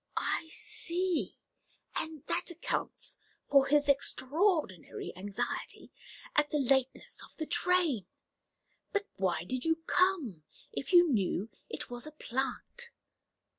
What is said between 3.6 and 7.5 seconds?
his extraordinary anxiety at the lateness of the